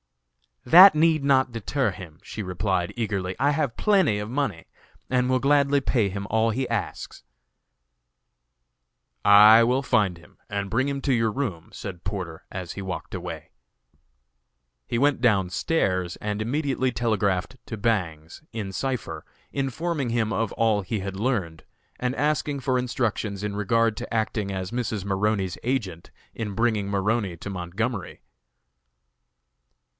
[0.65, 3.35] "That need not deter him," she replied, eagerly.
[3.39, 4.65] "I have plenty of money,
[5.11, 7.23] and will gladly pay him all he asks."
[9.25, 13.15] "I will find him and bring him to your room," said Porter, as he walked
[13.15, 13.51] away.
[14.87, 20.81] He went down stairs and immediately telegraphed to Bangs, in cipher, informing him of all
[20.81, 21.63] he had learned,
[21.99, 25.05] and asking for instructions in regard to acting as Mrs.
[25.05, 28.21] Maroney's agent in bringing Maroney to Montgomery.